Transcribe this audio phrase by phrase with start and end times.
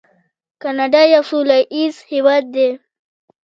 [0.61, 2.69] کاناډا یو سوله ییز هیواد دی.